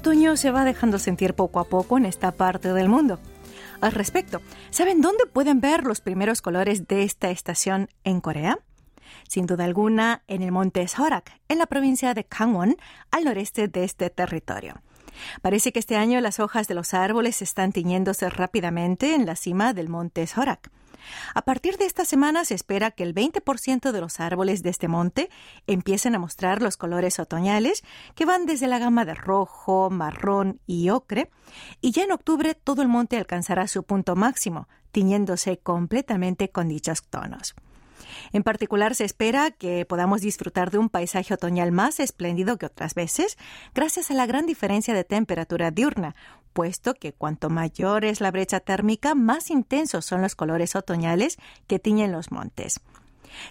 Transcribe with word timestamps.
otoño 0.00 0.34
se 0.38 0.50
va 0.50 0.64
dejando 0.64 0.98
sentir 0.98 1.34
poco 1.34 1.60
a 1.60 1.64
poco 1.64 1.98
en 1.98 2.06
esta 2.06 2.32
parte 2.32 2.72
del 2.72 2.88
mundo. 2.88 3.20
Al 3.82 3.92
respecto, 3.92 4.40
¿saben 4.70 5.02
dónde 5.02 5.26
pueden 5.26 5.60
ver 5.60 5.84
los 5.84 6.00
primeros 6.00 6.40
colores 6.40 6.88
de 6.88 7.02
esta 7.02 7.28
estación 7.28 7.90
en 8.02 8.22
Corea? 8.22 8.58
Sin 9.28 9.44
duda 9.44 9.64
alguna, 9.64 10.22
en 10.26 10.42
el 10.42 10.52
monte 10.52 10.88
Sorak, 10.88 11.38
en 11.48 11.58
la 11.58 11.66
provincia 11.66 12.14
de 12.14 12.26
Gangwon, 12.30 12.78
al 13.10 13.24
noreste 13.24 13.68
de 13.68 13.84
este 13.84 14.08
territorio. 14.08 14.80
Parece 15.42 15.70
que 15.70 15.80
este 15.80 15.96
año 15.96 16.18
las 16.22 16.40
hojas 16.40 16.66
de 16.66 16.74
los 16.74 16.94
árboles 16.94 17.42
están 17.42 17.70
tiñéndose 17.70 18.30
rápidamente 18.30 19.14
en 19.14 19.26
la 19.26 19.36
cima 19.36 19.74
del 19.74 19.90
monte 19.90 20.26
Sorak. 20.26 20.70
A 21.34 21.42
partir 21.42 21.76
de 21.76 21.86
esta 21.86 22.04
semana 22.04 22.44
se 22.44 22.54
espera 22.54 22.90
que 22.90 23.02
el 23.02 23.14
20% 23.14 23.92
de 23.92 24.00
los 24.00 24.20
árboles 24.20 24.62
de 24.62 24.70
este 24.70 24.88
monte 24.88 25.30
empiecen 25.66 26.14
a 26.14 26.18
mostrar 26.18 26.62
los 26.62 26.76
colores 26.76 27.18
otoñales 27.18 27.82
que 28.14 28.26
van 28.26 28.46
desde 28.46 28.66
la 28.66 28.78
gama 28.78 29.04
de 29.04 29.14
rojo, 29.14 29.90
marrón 29.90 30.60
y 30.66 30.90
ocre, 30.90 31.30
y 31.80 31.92
ya 31.92 32.04
en 32.04 32.12
octubre 32.12 32.54
todo 32.54 32.82
el 32.82 32.88
monte 32.88 33.16
alcanzará 33.16 33.66
su 33.66 33.82
punto 33.82 34.16
máximo, 34.16 34.68
tiñéndose 34.92 35.58
completamente 35.58 36.50
con 36.50 36.68
dichos 36.68 37.02
tonos. 37.08 37.54
En 38.32 38.42
particular, 38.42 38.94
se 38.94 39.04
espera 39.04 39.50
que 39.50 39.84
podamos 39.84 40.20
disfrutar 40.20 40.70
de 40.70 40.78
un 40.78 40.88
paisaje 40.88 41.34
otoñal 41.34 41.72
más 41.72 41.98
espléndido 42.00 42.58
que 42.58 42.66
otras 42.66 42.94
veces, 42.94 43.36
gracias 43.74 44.10
a 44.10 44.14
la 44.14 44.26
gran 44.26 44.46
diferencia 44.46 44.94
de 44.94 45.04
temperatura 45.04 45.70
diurna, 45.70 46.14
puesto 46.52 46.94
que 46.94 47.12
cuanto 47.12 47.50
mayor 47.50 48.04
es 48.04 48.20
la 48.20 48.30
brecha 48.30 48.60
térmica, 48.60 49.14
más 49.14 49.50
intensos 49.50 50.04
son 50.04 50.22
los 50.22 50.34
colores 50.34 50.76
otoñales 50.76 51.38
que 51.66 51.78
tiñen 51.78 52.12
los 52.12 52.30
montes. 52.30 52.80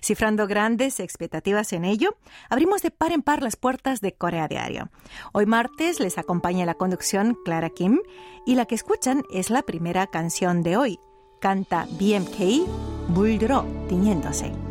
Cifrando 0.02 0.47
grandes 0.47 0.99
expectativas 0.99 1.73
en 1.73 1.86
ello, 1.86 2.17
abrimos 2.49 2.81
de 2.81 2.91
par 2.91 3.11
en 3.11 3.21
par 3.21 3.41
las 3.41 3.55
puertas 3.55 4.02
de 4.02 4.14
Corea 4.14 4.47
Diario. 4.47 4.89
Hoy 5.33 5.45
martes 5.45 5.99
les 5.99 6.17
acompaña 6.17 6.66
la 6.66 6.73
conducción 6.73 7.38
Clara 7.45 7.69
Kim 7.69 7.99
y 8.45 8.55
la 8.55 8.66
que 8.66 8.75
escuchan 8.75 9.23
es 9.33 9.49
la 9.49 9.61
primera 9.61 10.08
canción 10.08 10.64
de 10.64 10.77
hoy. 10.77 10.99
Canta 11.39 11.88
BMK, 11.91 12.67
Buldro, 13.08 13.66
tiñéndose. 13.88 14.69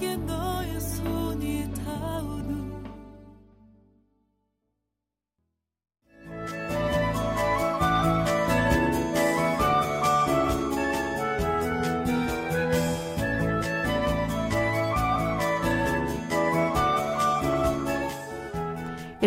In 0.00 0.28
the 0.28 0.37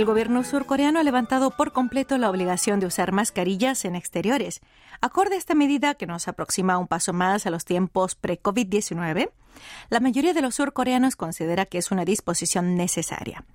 El 0.02 0.08
gobierno 0.08 0.44
surcoreano 0.44 1.00
ha 1.00 1.04
levantado 1.04 1.52
por 1.52 1.74
completo 1.74 2.18
la 2.18 2.32
obligación 2.32 2.80
de 2.80 2.88
usar 2.88 3.12
mascarillas 3.12 3.86
en 3.86 3.96
exteriores. 3.96 4.60
Acorde 5.00 5.36
a 5.36 5.38
esta 5.38 5.54
medida 5.54 5.94
que 5.94 6.08
nos 6.08 6.28
aproxima 6.28 6.80
un 6.80 6.88
paso 6.88 7.14
más 7.14 7.46
a 7.46 7.52
los 7.52 7.66
tiempos 7.66 8.16
pre-COVID-19, 8.16 9.30
la 9.92 10.00
mayoría 10.00 10.34
de 10.34 10.42
los 10.42 10.56
surcoreanos 10.56 11.16
considera 11.16 11.68
que 11.68 11.78
es 11.78 11.92
una 11.92 12.04
disposición 12.04 12.76
necesaria. 12.76 13.46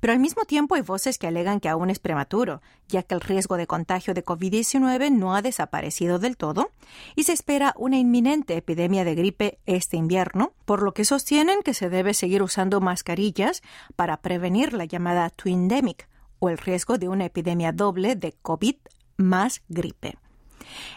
Pero 0.00 0.12
al 0.12 0.18
mismo 0.18 0.44
tiempo 0.44 0.74
hay 0.74 0.82
voces 0.82 1.18
que 1.18 1.26
alegan 1.26 1.60
que 1.60 1.68
aún 1.68 1.90
es 1.90 1.98
prematuro, 1.98 2.62
ya 2.88 3.02
que 3.02 3.14
el 3.14 3.20
riesgo 3.20 3.56
de 3.56 3.66
contagio 3.66 4.14
de 4.14 4.24
COVID-19 4.24 5.10
no 5.10 5.34
ha 5.34 5.42
desaparecido 5.42 6.18
del 6.18 6.36
todo 6.36 6.70
y 7.16 7.24
se 7.24 7.32
espera 7.32 7.74
una 7.76 7.98
inminente 7.98 8.56
epidemia 8.56 9.04
de 9.04 9.14
gripe 9.14 9.58
este 9.66 9.96
invierno, 9.96 10.52
por 10.64 10.82
lo 10.82 10.92
que 10.92 11.04
sostienen 11.04 11.62
que 11.62 11.74
se 11.74 11.90
debe 11.90 12.14
seguir 12.14 12.42
usando 12.42 12.80
mascarillas 12.80 13.62
para 13.96 14.18
prevenir 14.18 14.72
la 14.72 14.84
llamada 14.84 15.30
twindemic 15.30 16.08
o 16.38 16.48
el 16.48 16.58
riesgo 16.58 16.98
de 16.98 17.08
una 17.08 17.26
epidemia 17.26 17.72
doble 17.72 18.16
de 18.16 18.32
COVID 18.42 18.76
más 19.16 19.62
gripe. 19.68 20.16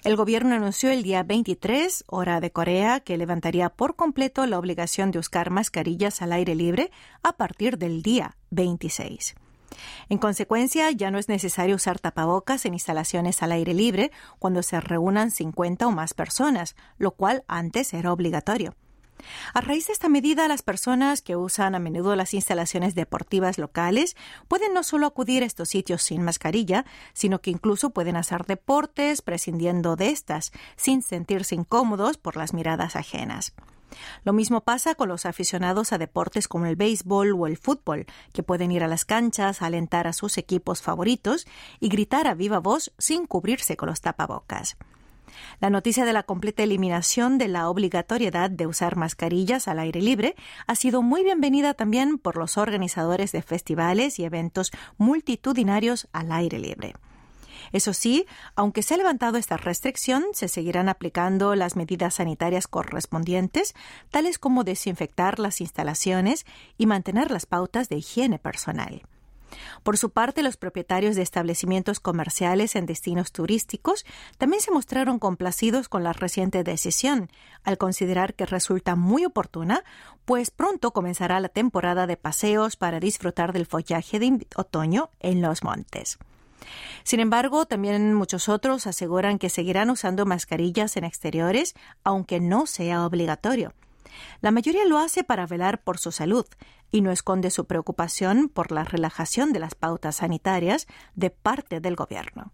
El 0.03 0.15
gobierno 0.15 0.55
anunció 0.55 0.91
el 0.91 1.03
día 1.03 1.23
23, 1.23 2.05
hora 2.07 2.39
de 2.39 2.51
Corea, 2.51 2.99
que 2.99 3.17
levantaría 3.17 3.69
por 3.69 3.95
completo 3.95 4.45
la 4.45 4.59
obligación 4.59 5.11
de 5.11 5.19
usar 5.19 5.49
mascarillas 5.49 6.21
al 6.21 6.33
aire 6.33 6.55
libre 6.55 6.91
a 7.23 7.33
partir 7.33 7.77
del 7.77 8.01
día 8.01 8.35
26. 8.53 9.35
En 10.09 10.17
consecuencia, 10.17 10.91
ya 10.91 11.11
no 11.11 11.17
es 11.17 11.29
necesario 11.29 11.75
usar 11.75 11.99
tapabocas 11.99 12.65
en 12.65 12.73
instalaciones 12.73 13.41
al 13.41 13.51
aire 13.51 13.73
libre 13.73 14.11
cuando 14.39 14.63
se 14.63 14.79
reúnan 14.79 15.31
50 15.31 15.87
o 15.87 15.91
más 15.91 16.13
personas, 16.13 16.75
lo 16.97 17.11
cual 17.11 17.43
antes 17.47 17.93
era 17.93 18.13
obligatorio. 18.13 18.75
A 19.53 19.61
raíz 19.61 19.87
de 19.87 19.93
esta 19.93 20.09
medida, 20.09 20.47
las 20.47 20.63
personas 20.63 21.21
que 21.21 21.35
usan 21.35 21.75
a 21.75 21.79
menudo 21.79 22.15
las 22.15 22.33
instalaciones 22.33 22.93
deportivas 22.95 23.57
locales 23.57 24.15
pueden 24.47 24.73
no 24.73 24.83
solo 24.83 25.07
acudir 25.07 25.43
a 25.43 25.45
estos 25.45 25.69
sitios 25.69 26.01
sin 26.01 26.23
mascarilla, 26.23 26.85
sino 27.13 27.39
que 27.39 27.51
incluso 27.51 27.91
pueden 27.91 28.17
hacer 28.17 28.45
deportes 28.45 29.21
prescindiendo 29.21 29.95
de 29.95 30.09
estas, 30.09 30.51
sin 30.75 31.01
sentirse 31.01 31.55
incómodos 31.55 32.17
por 32.17 32.35
las 32.35 32.53
miradas 32.53 32.95
ajenas. 32.95 33.53
Lo 34.23 34.33
mismo 34.33 34.61
pasa 34.61 34.95
con 34.95 35.09
los 35.09 35.25
aficionados 35.25 35.93
a 35.93 35.97
deportes 35.97 36.47
como 36.47 36.65
el 36.65 36.75
béisbol 36.75 37.33
o 37.33 37.47
el 37.47 37.57
fútbol, 37.57 38.05
que 38.33 38.43
pueden 38.43 38.71
ir 38.71 38.83
a 38.83 38.87
las 38.87 39.05
canchas 39.05 39.61
alentar 39.61 40.07
a 40.07 40.13
sus 40.13 40.37
equipos 40.37 40.81
favoritos 40.81 41.45
y 41.79 41.89
gritar 41.89 42.27
a 42.27 42.33
viva 42.33 42.59
voz 42.59 42.91
sin 42.97 43.25
cubrirse 43.25 43.77
con 43.77 43.89
los 43.89 44.01
tapabocas. 44.01 44.77
La 45.59 45.69
noticia 45.69 46.05
de 46.05 46.13
la 46.13 46.23
completa 46.23 46.63
eliminación 46.63 47.37
de 47.37 47.47
la 47.47 47.69
obligatoriedad 47.69 48.49
de 48.49 48.67
usar 48.67 48.95
mascarillas 48.95 49.67
al 49.67 49.79
aire 49.79 50.01
libre 50.01 50.35
ha 50.67 50.75
sido 50.75 51.01
muy 51.01 51.23
bienvenida 51.23 51.73
también 51.73 52.17
por 52.17 52.37
los 52.37 52.57
organizadores 52.57 53.31
de 53.31 53.41
festivales 53.41 54.19
y 54.19 54.25
eventos 54.25 54.71
multitudinarios 54.97 56.07
al 56.11 56.31
aire 56.31 56.59
libre. 56.59 56.93
Eso 57.73 57.91
sí, 57.91 58.25
aunque 58.55 58.83
se 58.83 58.93
ha 58.93 58.97
levantado 58.97 59.37
esta 59.37 59.57
restricción, 59.57 60.23
se 60.33 60.47
seguirán 60.47 60.87
aplicando 60.87 61.55
las 61.55 61.75
medidas 61.75 62.13
sanitarias 62.15 62.67
correspondientes, 62.67 63.73
tales 64.11 64.39
como 64.39 64.63
desinfectar 64.63 65.39
las 65.39 65.59
instalaciones 65.59 66.45
y 66.77 66.85
mantener 66.85 67.31
las 67.31 67.47
pautas 67.47 67.89
de 67.89 67.97
higiene 67.97 68.39
personal. 68.39 69.01
Por 69.83 69.97
su 69.97 70.09
parte, 70.11 70.43
los 70.43 70.57
propietarios 70.57 71.15
de 71.15 71.21
establecimientos 71.21 71.99
comerciales 71.99 72.75
en 72.75 72.85
destinos 72.85 73.31
turísticos 73.31 74.05
también 74.37 74.61
se 74.61 74.71
mostraron 74.71 75.19
complacidos 75.19 75.89
con 75.89 76.03
la 76.03 76.13
reciente 76.13 76.63
decisión, 76.63 77.29
al 77.63 77.77
considerar 77.77 78.33
que 78.33 78.45
resulta 78.45 78.95
muy 78.95 79.25
oportuna, 79.25 79.83
pues 80.25 80.51
pronto 80.51 80.91
comenzará 80.91 81.39
la 81.39 81.49
temporada 81.49 82.07
de 82.07 82.17
paseos 82.17 82.75
para 82.75 82.99
disfrutar 82.99 83.53
del 83.53 83.65
follaje 83.65 84.19
de 84.19 84.47
otoño 84.55 85.09
en 85.19 85.41
los 85.41 85.63
montes. 85.63 86.17
Sin 87.03 87.19
embargo, 87.19 87.65
también 87.65 88.13
muchos 88.13 88.49
otros 88.49 88.87
aseguran 88.87 89.39
que 89.39 89.49
seguirán 89.49 89.89
usando 89.89 90.25
mascarillas 90.25 90.97
en 90.97 91.03
exteriores, 91.03 91.75
aunque 92.03 92.39
no 92.39 92.65
sea 92.65 93.05
obligatorio. 93.05 93.73
La 94.41 94.51
mayoría 94.51 94.85
lo 94.85 94.99
hace 94.99 95.23
para 95.23 95.47
velar 95.47 95.83
por 95.83 95.97
su 95.97 96.11
salud 96.11 96.45
y 96.91 97.01
no 97.01 97.11
esconde 97.11 97.49
su 97.49 97.65
preocupación 97.65 98.49
por 98.49 98.71
la 98.71 98.83
relajación 98.83 99.51
de 99.53 99.59
las 99.59 99.75
pautas 99.75 100.17
sanitarias 100.17 100.87
de 101.15 101.31
parte 101.31 101.79
del 101.79 101.95
gobierno. 101.95 102.51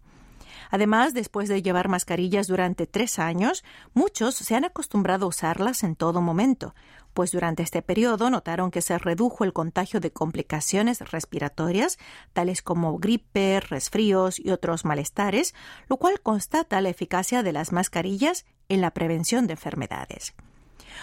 Además, 0.70 1.14
después 1.14 1.48
de 1.48 1.62
llevar 1.62 1.88
mascarillas 1.88 2.46
durante 2.46 2.86
tres 2.86 3.18
años, 3.18 3.64
muchos 3.92 4.34
se 4.36 4.54
han 4.54 4.64
acostumbrado 4.64 5.26
a 5.26 5.28
usarlas 5.28 5.82
en 5.82 5.96
todo 5.96 6.20
momento, 6.20 6.74
pues 7.12 7.32
durante 7.32 7.62
este 7.62 7.82
periodo 7.82 8.30
notaron 8.30 8.70
que 8.70 8.82
se 8.82 8.96
redujo 8.96 9.44
el 9.44 9.52
contagio 9.52 10.00
de 10.00 10.12
complicaciones 10.12 11.00
respiratorias, 11.10 11.98
tales 12.32 12.62
como 12.62 12.98
gripe, 12.98 13.60
resfríos 13.60 14.38
y 14.38 14.50
otros 14.50 14.84
malestares, 14.84 15.54
lo 15.88 15.96
cual 15.96 16.20
constata 16.20 16.80
la 16.80 16.88
eficacia 16.88 17.42
de 17.42 17.52
las 17.52 17.72
mascarillas 17.72 18.46
en 18.68 18.80
la 18.80 18.92
prevención 18.92 19.46
de 19.46 19.54
enfermedades. 19.54 20.34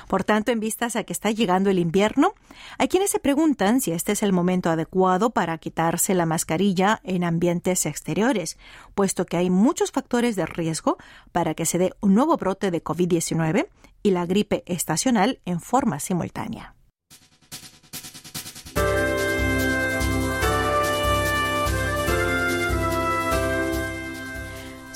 Por 0.07 0.23
tanto, 0.23 0.51
en 0.51 0.59
vistas 0.59 0.95
a 0.95 1.03
que 1.03 1.13
está 1.13 1.31
llegando 1.31 1.69
el 1.69 1.79
invierno, 1.79 2.33
hay 2.77 2.87
quienes 2.87 3.11
se 3.11 3.19
preguntan 3.19 3.81
si 3.81 3.91
este 3.91 4.13
es 4.13 4.23
el 4.23 4.33
momento 4.33 4.69
adecuado 4.69 5.31
para 5.31 5.57
quitarse 5.57 6.13
la 6.13 6.25
mascarilla 6.25 7.01
en 7.03 7.23
ambientes 7.23 7.85
exteriores, 7.85 8.57
puesto 8.95 9.25
que 9.25 9.37
hay 9.37 9.49
muchos 9.49 9.91
factores 9.91 10.35
de 10.35 10.45
riesgo 10.45 10.97
para 11.31 11.53
que 11.53 11.65
se 11.65 11.77
dé 11.77 11.93
un 12.01 12.13
nuevo 12.13 12.37
brote 12.37 12.71
de 12.71 12.83
COVID-19 12.83 13.67
y 14.03 14.11
la 14.11 14.25
gripe 14.25 14.63
estacional 14.65 15.39
en 15.45 15.59
forma 15.59 15.99
simultánea. 15.99 16.76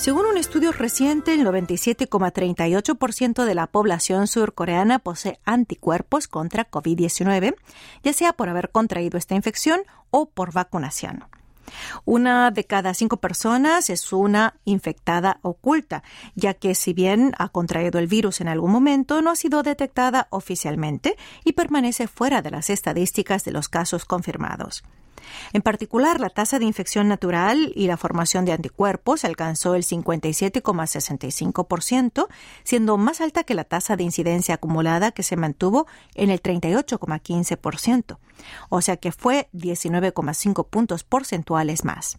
Según 0.02 0.26
un 0.26 0.36
estudio 0.36 0.72
reciente, 0.72 1.36
el 1.36 1.46
97,38% 1.46 3.46
de 3.46 3.54
la 3.54 3.68
población 3.68 4.26
surcoreana 4.26 4.98
posee 4.98 5.40
anticuerpos 5.46 6.28
contra 6.28 6.68
COVID-19, 6.68 7.54
ya 8.02 8.12
sea 8.12 8.34
por 8.34 8.50
haber 8.50 8.72
contraído 8.72 9.20
esta 9.20 9.36
infección 9.36 9.82
o 10.10 10.28
por 10.28 10.54
vacunación. 10.54 11.26
Una 12.04 12.50
de 12.50 12.64
cada 12.64 12.96
cinco 12.96 13.18
personas 13.18 13.92
es 13.92 14.12
una 14.12 14.56
infectada 14.66 15.38
oculta, 15.44 16.02
ya 16.34 16.56
que 16.56 16.74
si 16.74 16.94
bien 16.94 17.36
ha 17.38 17.50
contraído 17.50 18.00
el 18.00 18.08
virus 18.08 18.42
en 18.42 18.48
algún 18.48 18.72
momento, 18.72 19.22
no 19.22 19.30
ha 19.30 19.36
sido 19.36 19.62
detectada 19.62 20.26
oficialmente 20.32 21.16
y 21.44 21.54
permanece 21.54 22.08
fuera 22.08 22.42
de 22.42 22.50
las 22.50 22.72
estadísticas 22.72 23.44
de 23.44 23.52
los 23.52 23.70
casos 23.70 24.06
confirmados. 24.06 24.84
En 25.54 25.62
particular, 25.62 26.20
la 26.20 26.30
tasa 26.30 26.60
de 26.60 26.66
infección 26.66 27.08
natural 27.08 27.72
y 27.76 27.88
la 27.88 27.98
formación 27.98 28.46
de 28.46 28.54
anticuerpos 28.54 29.26
alcanzó 29.26 29.76
el 29.76 29.84
57,65%, 29.84 32.28
siendo 32.64 32.98
más 32.98 33.22
alta 33.22 33.44
que 33.44 33.56
la 33.56 33.64
tasa 33.64 33.96
de 33.96 34.04
incidencia 34.04 34.56
acumulada 34.56 35.12
que 35.12 35.22
se 35.24 35.36
mantuvo 35.36 35.88
en 36.16 36.30
el 36.30 36.42
38,15%, 36.42 38.18
o 38.70 38.82
sea 38.82 38.98
que 38.98 39.12
fue 39.12 39.50
19,5 39.54 40.68
puntos 40.68 41.04
porcentuales 41.04 41.86
más. 41.86 42.18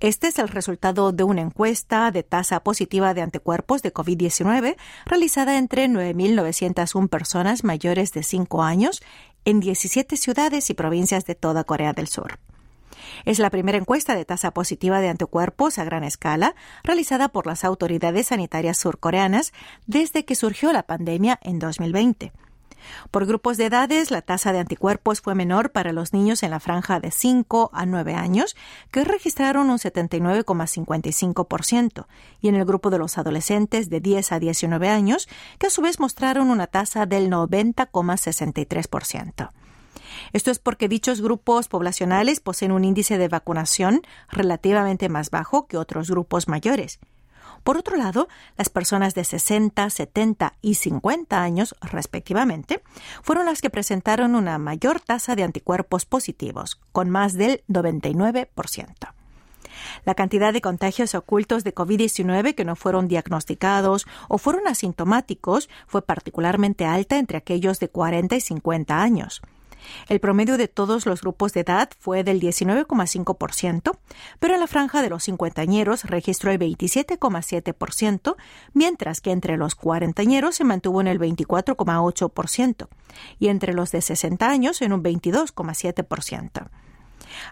Este 0.00 0.28
es 0.28 0.38
el 0.38 0.48
resultado 0.48 1.12
de 1.12 1.24
una 1.24 1.40
encuesta 1.40 2.10
de 2.10 2.22
tasa 2.22 2.60
positiva 2.60 3.14
de 3.14 3.22
anticuerpos 3.22 3.82
de 3.82 3.92
COVID-19 3.92 4.76
realizada 5.06 5.58
entre 5.58 5.88
9.901 5.88 7.08
personas 7.08 7.64
mayores 7.64 8.12
de 8.12 8.22
5 8.22 8.62
años 8.62 9.02
en 9.48 9.60
17 9.60 10.18
ciudades 10.18 10.68
y 10.68 10.74
provincias 10.74 11.24
de 11.24 11.34
toda 11.34 11.64
Corea 11.64 11.94
del 11.94 12.06
Sur. 12.06 12.38
Es 13.24 13.38
la 13.38 13.48
primera 13.48 13.78
encuesta 13.78 14.14
de 14.14 14.26
tasa 14.26 14.50
positiva 14.50 15.00
de 15.00 15.08
anticuerpos 15.08 15.78
a 15.78 15.84
gran 15.84 16.04
escala 16.04 16.54
realizada 16.84 17.30
por 17.30 17.46
las 17.46 17.64
autoridades 17.64 18.26
sanitarias 18.26 18.76
surcoreanas 18.76 19.54
desde 19.86 20.26
que 20.26 20.34
surgió 20.34 20.70
la 20.70 20.82
pandemia 20.82 21.38
en 21.40 21.58
2020. 21.60 22.30
Por 23.10 23.26
grupos 23.26 23.56
de 23.56 23.64
edades, 23.66 24.10
la 24.10 24.22
tasa 24.22 24.52
de 24.52 24.58
anticuerpos 24.58 25.20
fue 25.20 25.34
menor 25.34 25.72
para 25.72 25.92
los 25.92 26.12
niños 26.12 26.42
en 26.42 26.50
la 26.50 26.60
franja 26.60 27.00
de 27.00 27.10
5 27.10 27.70
a 27.72 27.86
9 27.86 28.14
años, 28.14 28.54
que 28.90 29.04
registraron 29.04 29.70
un 29.70 29.78
79,55%, 29.78 32.06
y 32.40 32.48
en 32.48 32.54
el 32.54 32.64
grupo 32.64 32.90
de 32.90 32.98
los 32.98 33.18
adolescentes 33.18 33.90
de 33.90 34.00
10 34.00 34.32
a 34.32 34.38
19 34.38 34.88
años, 34.88 35.28
que 35.58 35.66
a 35.68 35.70
su 35.70 35.82
vez 35.82 36.00
mostraron 36.00 36.50
una 36.50 36.66
tasa 36.66 37.06
del 37.06 37.30
90,63%. 37.30 39.50
Esto 40.32 40.50
es 40.50 40.58
porque 40.58 40.88
dichos 40.88 41.20
grupos 41.20 41.68
poblacionales 41.68 42.40
poseen 42.40 42.72
un 42.72 42.84
índice 42.84 43.18
de 43.18 43.28
vacunación 43.28 44.02
relativamente 44.30 45.08
más 45.08 45.30
bajo 45.30 45.66
que 45.66 45.76
otros 45.76 46.10
grupos 46.10 46.48
mayores. 46.48 46.98
Por 47.64 47.76
otro 47.76 47.96
lado, 47.96 48.28
las 48.56 48.68
personas 48.68 49.14
de 49.14 49.24
60, 49.24 49.90
70 49.90 50.54
y 50.62 50.74
50 50.74 51.42
años, 51.42 51.74
respectivamente, 51.80 52.82
fueron 53.22 53.46
las 53.46 53.60
que 53.60 53.70
presentaron 53.70 54.34
una 54.34 54.58
mayor 54.58 55.00
tasa 55.00 55.36
de 55.36 55.42
anticuerpos 55.42 56.06
positivos, 56.06 56.80
con 56.92 57.10
más 57.10 57.34
del 57.34 57.62
99%. 57.68 59.12
La 60.04 60.14
cantidad 60.14 60.52
de 60.52 60.60
contagios 60.60 61.14
ocultos 61.14 61.64
de 61.64 61.74
COVID-19 61.74 62.54
que 62.54 62.64
no 62.64 62.76
fueron 62.76 63.08
diagnosticados 63.08 64.06
o 64.28 64.38
fueron 64.38 64.66
asintomáticos 64.66 65.68
fue 65.86 66.02
particularmente 66.02 66.84
alta 66.84 67.18
entre 67.18 67.38
aquellos 67.38 67.78
de 67.78 67.88
40 67.88 68.36
y 68.36 68.40
50 68.40 69.00
años. 69.00 69.42
El 70.08 70.20
promedio 70.20 70.56
de 70.56 70.68
todos 70.68 71.06
los 71.06 71.20
grupos 71.20 71.52
de 71.52 71.60
edad 71.60 71.90
fue 71.98 72.24
del 72.24 72.40
19,5%, 72.40 73.98
pero 74.38 74.54
en 74.54 74.60
la 74.60 74.66
franja 74.66 75.02
de 75.02 75.10
los 75.10 75.24
cincuentañeros 75.24 76.04
registró 76.04 76.50
el 76.50 76.58
27,7%, 76.58 78.36
mientras 78.72 79.20
que 79.20 79.30
entre 79.30 79.56
los 79.56 79.74
cuarentañeros 79.74 80.56
se 80.56 80.64
mantuvo 80.64 81.00
en 81.00 81.06
el 81.06 81.18
24,8% 81.18 82.88
y 83.38 83.48
entre 83.48 83.74
los 83.74 83.90
de 83.90 84.02
60 84.02 84.48
años 84.48 84.82
en 84.82 84.92
un 84.92 85.02
22,7%. 85.02 86.68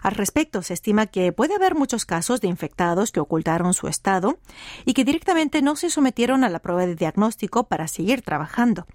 Al 0.01 0.15
respecto, 0.15 0.61
se 0.61 0.73
estima 0.73 1.05
que 1.07 1.31
puede 1.31 1.55
haber 1.55 1.75
muchos 1.75 2.05
casos 2.05 2.41
de 2.41 2.47
infectados 2.47 3.11
que 3.11 3.19
ocultaron 3.19 3.73
su 3.73 3.87
estado 3.87 4.37
y 4.85 4.93
que 4.93 5.03
directamente 5.03 5.61
no 5.61 5.75
se 5.75 5.89
sometieron 5.89 6.43
a 6.43 6.49
la 6.49 6.59
prueba 6.59 6.85
de 6.85 6.95
diagnóstico 6.95 7.65
para 7.65 7.87
seguir 7.87 8.21
trabajando. 8.21 8.85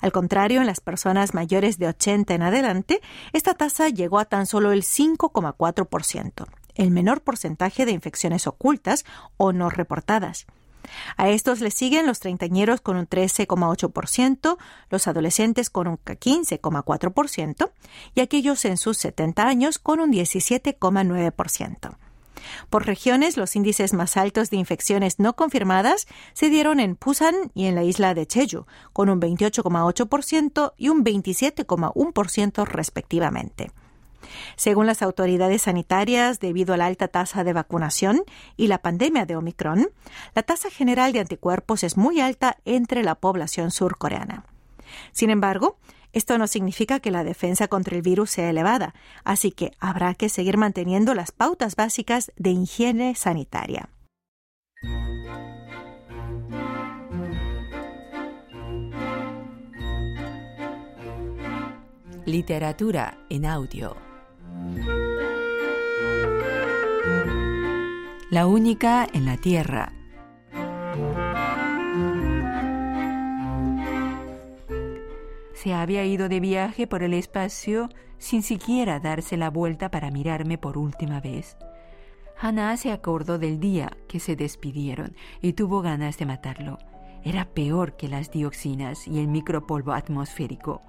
Al 0.00 0.12
contrario, 0.12 0.60
en 0.60 0.66
las 0.66 0.80
personas 0.80 1.34
mayores 1.34 1.78
de 1.78 1.88
80 1.88 2.34
en 2.34 2.42
adelante, 2.42 3.00
esta 3.32 3.54
tasa 3.54 3.88
llegó 3.88 4.18
a 4.18 4.24
tan 4.24 4.46
solo 4.46 4.72
el 4.72 4.82
5,4%, 4.82 6.46
el 6.74 6.90
menor 6.90 7.22
porcentaje 7.22 7.86
de 7.86 7.92
infecciones 7.92 8.46
ocultas 8.46 9.04
o 9.36 9.52
no 9.52 9.70
reportadas. 9.70 10.46
A 11.16 11.28
estos 11.28 11.60
le 11.60 11.70
siguen 11.70 12.06
los 12.06 12.20
treintañeros 12.20 12.80
con 12.80 12.96
un 12.96 13.06
13,8%, 13.06 14.56
los 14.88 15.06
adolescentes 15.06 15.70
con 15.70 15.86
un 15.86 15.98
15,4% 15.98 17.70
y 18.14 18.20
aquellos 18.20 18.64
en 18.64 18.76
sus 18.76 18.96
70 18.98 19.46
años 19.46 19.78
con 19.78 20.00
un 20.00 20.12
17,9%. 20.12 21.96
Por 22.68 22.86
regiones, 22.86 23.36
los 23.36 23.56
índices 23.56 23.92
más 23.92 24.16
altos 24.16 24.50
de 24.50 24.56
infecciones 24.56 25.18
no 25.18 25.34
confirmadas 25.34 26.06
se 26.32 26.50
dieron 26.50 26.80
en 26.80 26.98
Busan 27.00 27.34
y 27.54 27.66
en 27.66 27.74
la 27.74 27.84
isla 27.84 28.14
de 28.14 28.26
Jeju, 28.30 28.66
con 28.92 29.08
un 29.08 29.20
28,8% 29.20 30.72
y 30.76 30.88
un 30.88 31.04
27,1% 31.04 32.66
respectivamente. 32.66 33.70
Según 34.56 34.86
las 34.86 35.02
autoridades 35.02 35.62
sanitarias, 35.62 36.40
debido 36.40 36.74
a 36.74 36.76
la 36.76 36.86
alta 36.86 37.08
tasa 37.08 37.44
de 37.44 37.52
vacunación 37.52 38.22
y 38.56 38.68
la 38.68 38.78
pandemia 38.78 39.26
de 39.26 39.36
Omicron, 39.36 39.88
la 40.34 40.42
tasa 40.42 40.70
general 40.70 41.12
de 41.12 41.20
anticuerpos 41.20 41.82
es 41.82 41.96
muy 41.96 42.20
alta 42.20 42.58
entre 42.64 43.02
la 43.02 43.14
población 43.14 43.70
surcoreana. 43.70 44.44
Sin 45.12 45.30
embargo, 45.30 45.78
esto 46.12 46.38
no 46.38 46.46
significa 46.46 47.00
que 47.00 47.10
la 47.10 47.24
defensa 47.24 47.68
contra 47.68 47.96
el 47.96 48.02
virus 48.02 48.30
sea 48.30 48.50
elevada, 48.50 48.94
así 49.24 49.52
que 49.52 49.72
habrá 49.78 50.14
que 50.14 50.28
seguir 50.28 50.56
manteniendo 50.56 51.14
las 51.14 51.32
pautas 51.32 51.76
básicas 51.76 52.32
de 52.36 52.50
higiene 52.50 53.14
sanitaria. 53.14 53.90
Literatura 62.26 63.18
en 63.28 63.46
audio. 63.46 63.96
La 68.30 68.46
única 68.46 69.08
en 69.12 69.24
la 69.24 69.36
Tierra 69.36 69.92
se 75.62 75.74
había 75.74 76.06
ido 76.06 76.30
de 76.30 76.40
viaje 76.40 76.86
por 76.86 77.02
el 77.02 77.12
espacio 77.12 77.90
sin 78.16 78.42
siquiera 78.42 78.98
darse 78.98 79.36
la 79.36 79.50
vuelta 79.50 79.90
para 79.90 80.10
mirarme 80.10 80.56
por 80.56 80.78
última 80.78 81.20
vez. 81.20 81.58
Hannah 82.40 82.78
se 82.78 82.90
acordó 82.90 83.38
del 83.38 83.60
día 83.60 83.90
que 84.08 84.20
se 84.20 84.36
despidieron 84.36 85.14
y 85.42 85.52
tuvo 85.52 85.82
ganas 85.82 86.16
de 86.16 86.24
matarlo. 86.24 86.78
Era 87.24 87.44
peor 87.44 87.94
que 87.98 88.08
las 88.08 88.30
dioxinas 88.30 89.06
y 89.06 89.18
el 89.18 89.28
micropolvo 89.28 89.92
atmosférico, 89.92 90.80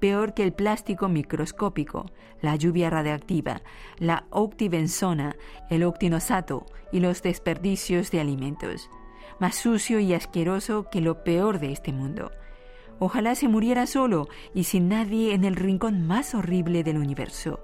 peor 0.00 0.34
que 0.34 0.42
el 0.42 0.52
plástico 0.52 1.08
microscópico, 1.08 2.06
la 2.40 2.56
lluvia 2.56 2.90
radiactiva, 2.90 3.62
la 3.98 4.24
octibenzona, 4.30 5.36
el 5.70 5.84
octinosato 5.84 6.66
y 6.90 6.98
los 6.98 7.22
desperdicios 7.22 8.10
de 8.10 8.18
alimentos. 8.18 8.90
Más 9.38 9.54
sucio 9.54 10.00
y 10.00 10.12
asqueroso 10.12 10.90
que 10.90 11.00
lo 11.00 11.22
peor 11.22 11.60
de 11.60 11.70
este 11.70 11.92
mundo. 11.92 12.32
Ojalá 12.98 13.34
se 13.34 13.48
muriera 13.48 13.86
solo 13.86 14.28
y 14.54 14.64
sin 14.64 14.88
nadie 14.88 15.34
en 15.34 15.44
el 15.44 15.56
rincón 15.56 16.06
más 16.06 16.34
horrible 16.34 16.82
del 16.82 16.98
universo. 16.98 17.60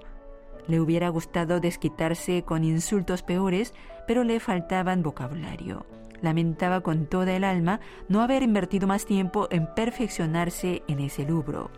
Le 0.67 0.79
hubiera 0.79 1.09
gustado 1.09 1.59
desquitarse 1.59 2.43
con 2.43 2.63
insultos 2.63 3.21
peores, 3.21 3.73
pero 4.07 4.23
le 4.23 4.39
faltaban 4.39 5.03
vocabulario. 5.03 5.85
Lamentaba 6.21 6.81
con 6.81 7.05
toda 7.05 7.35
el 7.35 7.43
alma 7.43 7.81
no 8.07 8.21
haber 8.21 8.41
invertido 8.41 8.87
más 8.87 9.05
tiempo 9.05 9.47
en 9.51 9.67
perfeccionarse 9.75 10.81
en 10.87 10.99
ese 10.99 11.25
lubro. 11.25 11.69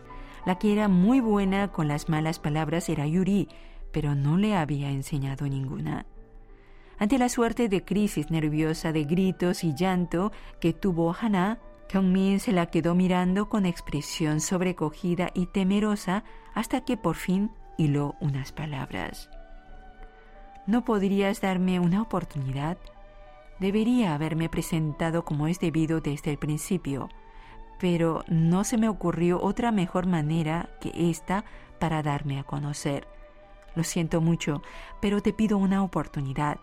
La 0.46 0.58
que 0.58 0.72
era 0.72 0.88
muy 0.88 1.20
buena 1.20 1.70
con 1.70 1.88
las 1.88 2.08
malas 2.08 2.40
palabras 2.40 2.88
era 2.88 3.06
Yuri, 3.08 3.50
pero 3.92 4.16
no 4.16 4.38
le 4.38 4.56
había 4.56 4.90
enseñado 4.92 5.48
ninguna. 5.48 6.06
Ante 7.00 7.18
la 7.18 7.30
suerte 7.30 7.68
de 7.68 7.84
crisis 7.84 8.32
nerviosa 8.32 8.92
de 8.92 9.04
gritos 9.04 9.64
y 9.64 9.74
llanto 9.76 10.32
que 10.62 10.74
tuvo 10.74 11.14
Hannah, 11.14 11.60
Kyungmin 11.90 12.40
se 12.40 12.52
la 12.52 12.66
quedó 12.66 12.96
mirando 12.96 13.48
con 13.48 13.66
expresión 13.66 14.42
sobrecogida 14.42 15.30
y 15.34 15.46
temerosa 15.46 16.24
hasta 16.54 16.82
que 16.82 16.98
por 16.98 17.16
fin 17.16 17.52
hiló 17.78 18.16
unas 18.20 18.52
palabras. 18.52 19.30
¿No 20.66 20.84
podrías 20.84 21.40
darme 21.40 21.80
una 21.80 22.02
oportunidad? 22.02 22.78
Debería 23.60 24.14
haberme 24.14 24.50
presentado 24.50 25.24
como 25.24 25.48
es 25.48 25.60
debido 25.60 26.02
desde 26.02 26.32
el 26.32 26.38
principio, 26.38 27.10
pero 27.80 28.24
no 28.28 28.64
se 28.64 28.78
me 28.78 28.90
ocurrió 28.90 29.42
otra 29.42 29.72
mejor 29.72 30.08
manera 30.08 30.70
que 30.82 30.92
esta 31.10 31.46
para 31.80 32.04
darme 32.04 32.40
a 32.40 32.44
conocer. 32.44 33.08
Lo 33.76 33.84
siento 33.84 34.20
mucho, 34.20 34.62
pero 35.00 35.22
te 35.22 35.34
pido 35.34 35.58
una 35.58 35.84
oportunidad. 35.84 36.60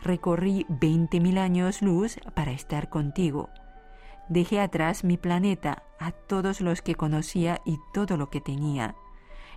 Recorrí 0.00 0.64
20.000 0.68 1.38
años 1.38 1.82
luz 1.82 2.18
para 2.34 2.52
estar 2.52 2.88
contigo. 2.88 3.50
Dejé 4.32 4.60
atrás 4.60 5.04
mi 5.04 5.18
planeta, 5.18 5.82
a 5.98 6.10
todos 6.10 6.62
los 6.62 6.80
que 6.80 6.94
conocía 6.94 7.60
y 7.66 7.78
todo 7.92 8.16
lo 8.16 8.30
que 8.30 8.40
tenía. 8.40 8.96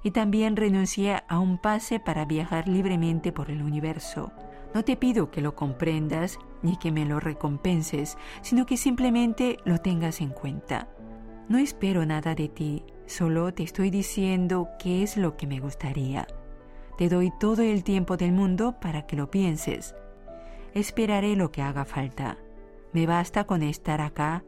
Y 0.03 0.11
también 0.11 0.57
renuncié 0.57 1.23
a 1.29 1.39
un 1.39 1.59
pase 1.59 2.01
para 2.01 2.25
viajar 2.25 2.67
libremente 2.67 3.31
por 3.31 3.49
el 3.49 3.61
universo. 3.61 4.33
No 4.73 4.83
te 4.83 4.97
pido 4.97 5.31
que 5.31 5.39
lo 5.39 5.55
comprendas 5.55 6.39
ni 6.61 6.75
que 6.75 6.91
me 6.91 7.05
lo 7.05 7.21
recompenses, 7.21 8.17
sino 8.41 8.65
que 8.65 8.75
simplemente 8.75 9.59
lo 9.63 9.77
tengas 9.77 10.19
en 10.19 10.31
cuenta. 10.31 10.89
No 11.47 11.57
espero 11.57 12.05
nada 12.05 12.35
de 12.35 12.49
ti, 12.49 12.83
solo 13.05 13.53
te 13.53 13.63
estoy 13.63 13.91
diciendo 13.91 14.67
qué 14.77 15.03
es 15.03 15.15
lo 15.15 15.37
que 15.37 15.47
me 15.47 15.61
gustaría. 15.61 16.27
Te 16.97 17.07
doy 17.07 17.31
todo 17.39 17.61
el 17.61 17.85
tiempo 17.85 18.17
del 18.17 18.33
mundo 18.33 18.75
para 18.81 19.07
que 19.07 19.15
lo 19.15 19.31
pienses. 19.31 19.95
Esperaré 20.73 21.37
lo 21.37 21.49
que 21.49 21.61
haga 21.61 21.85
falta. 21.85 22.37
Me 22.95 23.07
basta 23.07 23.43
con 23.43 23.61
estar 23.61 23.99
acá 23.99 24.45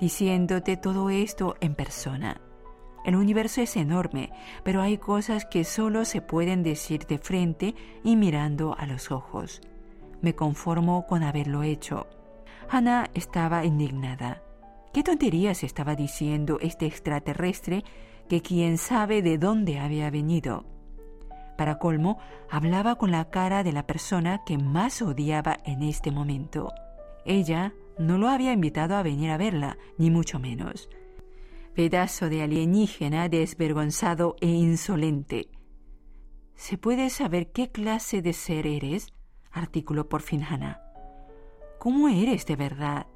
diciéndote 0.00 0.78
todo 0.78 1.10
esto 1.10 1.56
en 1.60 1.74
persona. 1.74 2.40
El 3.04 3.14
universo 3.14 3.60
es 3.60 3.76
enorme, 3.76 4.32
pero 4.64 4.80
hay 4.80 4.96
cosas 4.96 5.44
que 5.44 5.64
solo 5.64 6.06
se 6.06 6.22
pueden 6.22 6.62
decir 6.62 7.04
de 7.04 7.18
frente 7.18 7.74
y 8.02 8.16
mirando 8.16 8.74
a 8.78 8.86
los 8.86 9.10
ojos. 9.10 9.60
Me 10.22 10.34
conformo 10.34 11.06
con 11.06 11.22
haberlo 11.22 11.62
hecho. 11.62 12.06
Hannah 12.70 13.10
estaba 13.12 13.66
indignada. 13.66 14.42
¿Qué 14.94 15.02
tonterías 15.02 15.62
estaba 15.62 15.94
diciendo 15.94 16.56
este 16.62 16.86
extraterrestre 16.86 17.84
que 18.30 18.40
quién 18.40 18.78
sabe 18.78 19.20
de 19.20 19.36
dónde 19.36 19.78
había 19.78 20.08
venido? 20.08 20.64
Para 21.58 21.78
colmo, 21.78 22.16
hablaba 22.48 22.94
con 22.94 23.10
la 23.10 23.28
cara 23.28 23.62
de 23.62 23.72
la 23.72 23.86
persona 23.86 24.40
que 24.46 24.56
más 24.56 25.02
odiaba 25.02 25.58
en 25.66 25.82
este 25.82 26.10
momento. 26.10 26.72
Ella 27.26 27.74
no 28.00 28.18
lo 28.18 28.28
había 28.28 28.52
invitado 28.52 28.96
a 28.96 29.02
venir 29.02 29.30
a 29.30 29.36
verla, 29.36 29.78
ni 29.98 30.10
mucho 30.10 30.40
menos. 30.40 30.88
Pedazo 31.74 32.28
de 32.28 32.42
alienígena 32.42 33.28
desvergonzado 33.28 34.34
e 34.40 34.48
insolente. 34.48 35.50
¿Se 36.56 36.76
puede 36.78 37.10
saber 37.10 37.52
qué 37.52 37.70
clase 37.70 38.22
de 38.22 38.32
ser 38.32 38.66
eres? 38.66 39.12
articuló 39.52 40.08
por 40.08 40.22
fin 40.22 40.42
Hannah. 40.42 40.80
¿Cómo 41.78 42.08
eres 42.08 42.44
de 42.46 42.56
verdad? 42.56 43.06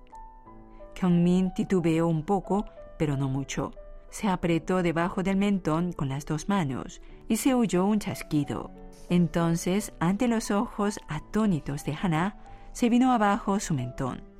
Kyungmin 0.95 1.53
titubeó 1.55 2.07
un 2.07 2.25
poco, 2.25 2.65
pero 2.97 3.17
no 3.17 3.29
mucho 3.29 3.73
se 4.15 4.29
apretó 4.29 4.85
debajo 4.85 5.25
del 5.25 5.37
mentón 5.37 5.93
con 5.93 6.09
las 6.09 6.25
dos 6.25 6.49
manos 6.49 7.03
y 7.29 7.39
se 7.39 7.53
oyó 7.53 7.85
un 7.85 7.99
chasquido. 7.99 8.71
Entonces, 9.11 9.93
ante 9.99 10.29
los 10.29 10.53
ojos 10.53 11.01
atónitos 11.09 11.85
de 11.85 11.99
Hannah, 12.01 12.37
se 12.71 12.89
vino 12.89 13.13
abajo 13.13 13.59
su 13.59 13.75
mentón. 13.75 14.34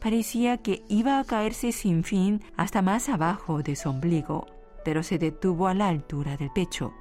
Parecía 0.00 0.58
que 0.58 0.82
iba 0.88 1.18
a 1.18 1.24
caerse 1.24 1.72
sin 1.72 2.04
fin 2.04 2.42
hasta 2.56 2.82
más 2.82 3.08
abajo 3.08 3.62
de 3.62 3.76
su 3.76 3.88
ombligo, 3.88 4.46
pero 4.84 5.02
se 5.02 5.18
detuvo 5.18 5.68
a 5.68 5.74
la 5.74 5.88
altura 5.88 6.36
del 6.36 6.50
pecho. 6.50 6.92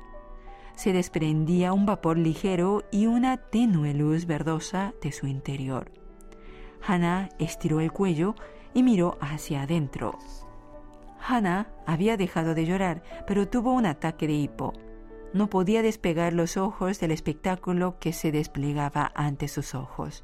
Se 0.76 0.94
desprendía 0.94 1.74
un 1.74 1.86
vapor 1.86 2.18
ligero 2.18 2.84
y 2.92 3.06
una 3.06 3.38
tenue 3.38 3.94
luz 3.94 4.26
verdosa 4.26 4.94
de 5.02 5.12
su 5.12 5.28
interior. 5.28 5.92
Hannah 6.86 7.30
estiró 7.40 7.80
el 7.80 7.92
cuello 7.92 8.36
y 8.74 8.84
miró 8.84 9.18
hacia 9.22 9.64
adentro. 9.64 10.18
Hannah 11.26 11.68
había 11.86 12.18
dejado 12.18 12.56
de 12.56 12.66
llorar, 12.66 13.04
pero 13.28 13.48
tuvo 13.48 13.72
un 13.72 13.86
ataque 13.86 14.28
de 14.28 14.34
hipo. 14.34 14.74
No 15.34 15.50
podía 15.50 15.82
despegar 15.82 16.34
los 16.34 16.58
ojos 16.58 17.00
del 17.00 17.12
espectáculo 17.12 17.98
que 18.00 18.14
se 18.14 18.32
desplegaba 18.32 19.12
ante 19.16 19.48
sus 19.48 19.74
ojos. 19.74 20.24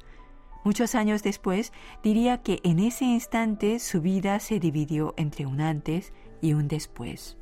Muchos 0.64 0.94
años 0.94 1.22
después 1.22 1.72
diría 2.02 2.42
que 2.42 2.60
en 2.64 2.78
ese 2.78 3.04
instante 3.04 3.78
su 3.78 4.00
vida 4.00 4.40
se 4.40 4.60
dividió 4.60 5.14
entre 5.16 5.46
un 5.46 5.60
antes 5.60 6.12
y 6.42 6.52
un 6.52 6.68
después. 6.68 7.38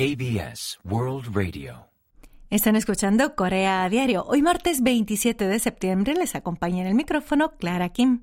KBS 0.00 0.78
World 0.82 1.26
Radio. 1.36 1.90
Están 2.48 2.74
escuchando 2.74 3.34
Corea 3.34 3.84
a 3.84 3.90
Diario. 3.90 4.24
Hoy 4.24 4.40
martes 4.40 4.82
27 4.82 5.46
de 5.46 5.58
septiembre 5.58 6.14
les 6.14 6.34
acompaña 6.34 6.80
en 6.80 6.86
el 6.86 6.94
micrófono 6.94 7.50
Clara 7.58 7.90
Kim. 7.90 8.22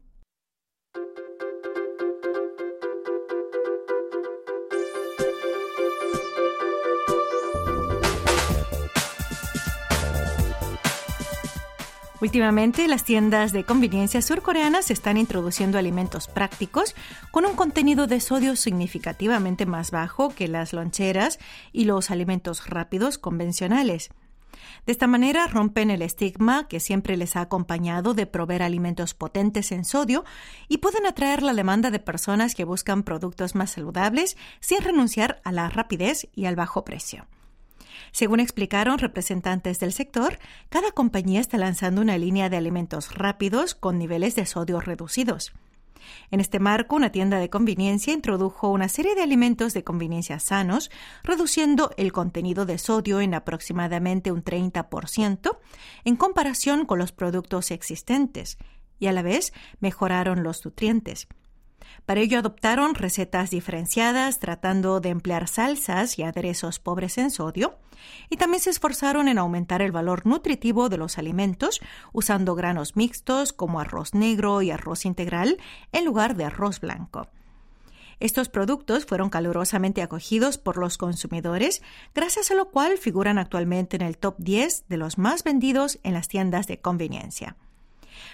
Últimamente, 12.19 12.87
las 12.87 13.03
tiendas 13.03 13.51
de 13.51 13.63
conveniencia 13.63 14.23
surcoreanas 14.23 14.89
están 14.89 15.17
introduciendo 15.17 15.77
alimentos 15.77 16.27
prácticos 16.27 16.95
con 17.29 17.45
un 17.45 17.55
contenido 17.55 18.07
de 18.07 18.19
sodio 18.19 18.55
significativamente 18.55 19.67
más 19.67 19.91
bajo 19.91 20.29
que 20.29 20.47
las 20.47 20.73
loncheras 20.73 21.37
y 21.71 21.85
los 21.85 22.09
alimentos 22.09 22.67
rápidos 22.67 23.19
convencionales. 23.19 24.09
De 24.87 24.93
esta 24.93 25.05
manera 25.05 25.45
rompen 25.45 25.91
el 25.91 26.01
estigma 26.01 26.67
que 26.67 26.79
siempre 26.79 27.17
les 27.17 27.35
ha 27.35 27.41
acompañado 27.41 28.15
de 28.15 28.25
proveer 28.25 28.63
alimentos 28.63 29.13
potentes 29.13 29.71
en 29.71 29.85
sodio 29.85 30.25
y 30.67 30.79
pueden 30.79 31.05
atraer 31.05 31.43
la 31.43 31.53
demanda 31.53 31.91
de 31.91 31.99
personas 31.99 32.55
que 32.55 32.63
buscan 32.63 33.03
productos 33.03 33.53
más 33.53 33.69
saludables 33.69 34.37
sin 34.59 34.81
renunciar 34.81 35.39
a 35.43 35.51
la 35.51 35.69
rapidez 35.69 36.27
y 36.33 36.45
al 36.45 36.55
bajo 36.55 36.83
precio. 36.83 37.27
Según 38.11 38.39
explicaron 38.39 38.97
representantes 38.97 39.79
del 39.79 39.93
sector, 39.93 40.39
cada 40.69 40.91
compañía 40.91 41.39
está 41.39 41.57
lanzando 41.57 42.01
una 42.01 42.17
línea 42.17 42.49
de 42.49 42.57
alimentos 42.57 43.13
rápidos 43.13 43.75
con 43.75 43.97
niveles 43.97 44.35
de 44.35 44.45
sodio 44.45 44.79
reducidos. 44.79 45.53
En 46.31 46.39
este 46.39 46.59
marco, 46.59 46.95
una 46.95 47.11
tienda 47.11 47.39
de 47.39 47.49
conveniencia 47.49 48.13
introdujo 48.13 48.69
una 48.69 48.89
serie 48.89 49.15
de 49.15 49.23
alimentos 49.23 49.73
de 49.73 49.83
conveniencia 49.83 50.39
sanos, 50.39 50.89
reduciendo 51.23 51.91
el 51.97 52.11
contenido 52.11 52.65
de 52.65 52.77
sodio 52.77 53.21
en 53.21 53.33
aproximadamente 53.33 54.31
un 54.31 54.43
30% 54.43 55.57
en 56.05 56.15
comparación 56.15 56.85
con 56.85 56.99
los 56.99 57.11
productos 57.11 57.71
existentes, 57.71 58.57
y 58.99 59.07
a 59.07 59.11
la 59.11 59.21
vez 59.21 59.53
mejoraron 59.79 60.43
los 60.43 60.65
nutrientes. 60.65 61.27
Para 62.05 62.21
ello 62.21 62.39
adoptaron 62.39 62.95
recetas 62.95 63.49
diferenciadas 63.49 64.39
tratando 64.39 64.99
de 64.99 65.09
emplear 65.09 65.47
salsas 65.47 66.17
y 66.17 66.23
aderezos 66.23 66.79
pobres 66.79 67.17
en 67.17 67.31
sodio 67.31 67.77
y 68.29 68.37
también 68.37 68.61
se 68.61 68.69
esforzaron 68.69 69.27
en 69.27 69.37
aumentar 69.37 69.81
el 69.81 69.91
valor 69.91 70.25
nutritivo 70.25 70.89
de 70.89 70.97
los 70.97 71.17
alimentos 71.17 71.81
usando 72.13 72.55
granos 72.55 72.95
mixtos 72.95 73.53
como 73.53 73.79
arroz 73.79 74.13
negro 74.13 74.61
y 74.61 74.71
arroz 74.71 75.05
integral 75.05 75.57
en 75.91 76.05
lugar 76.05 76.35
de 76.35 76.45
arroz 76.45 76.79
blanco. 76.79 77.27
Estos 78.19 78.49
productos 78.49 79.05
fueron 79.05 79.29
calurosamente 79.29 80.01
acogidos 80.01 80.57
por 80.57 80.77
los 80.77 80.97
consumidores, 80.97 81.83
gracias 82.15 82.49
a 82.49 82.55
lo 82.55 82.71
cual 82.71 82.97
figuran 82.97 83.37
actualmente 83.37 83.95
en 83.95 84.01
el 84.01 84.17
top 84.17 84.35
10 84.39 84.85
de 84.87 84.97
los 84.97 85.19
más 85.19 85.43
vendidos 85.43 85.99
en 86.03 86.13
las 86.13 86.27
tiendas 86.27 86.65
de 86.65 86.79
conveniencia. 86.79 87.57